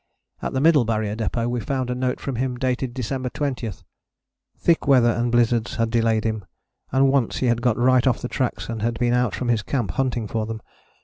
At 0.41 0.53
the 0.53 0.61
Middle 0.61 0.83
Barrier 0.83 1.15
Depôt 1.15 1.47
we 1.47 1.59
found 1.59 1.91
a 1.91 1.93
note 1.93 2.19
from 2.19 2.37
him 2.37 2.55
dated 2.57 2.91
December 2.91 3.29
20. 3.29 3.69
"Thick 4.57 4.87
weather 4.87 5.11
and 5.11 5.31
blizzards 5.31 5.75
had 5.75 5.91
delayed 5.91 6.23
him, 6.23 6.43
and 6.91 7.11
once 7.11 7.37
he 7.37 7.45
had 7.45 7.61
got 7.61 7.77
right 7.77 8.07
off 8.07 8.19
the 8.19 8.27
tracks 8.27 8.67
and 8.67 8.81
had 8.81 8.97
been 8.97 9.13
out 9.13 9.35
from 9.35 9.49
his 9.49 9.61
camp 9.61 9.91
hunting 9.91 10.27
for 10.27 10.47
them. 10.47 10.59